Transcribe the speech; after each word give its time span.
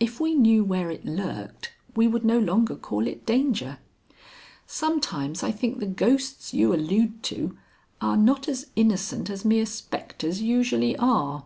If 0.00 0.18
we 0.18 0.34
knew 0.34 0.64
where 0.64 0.90
it 0.90 1.04
lurked, 1.04 1.72
we 1.94 2.08
would 2.08 2.24
no 2.24 2.36
longer 2.40 2.74
call 2.74 3.06
it 3.06 3.24
danger. 3.24 3.78
Sometimes 4.66 5.44
I 5.44 5.52
think 5.52 5.78
the 5.78 5.86
ghosts 5.86 6.52
you 6.52 6.74
allude 6.74 7.22
to 7.22 7.56
are 8.00 8.16
not 8.16 8.48
as 8.48 8.66
innocent 8.74 9.30
as 9.30 9.44
mere 9.44 9.66
spectres 9.66 10.42
usually 10.42 10.96
are. 10.96 11.44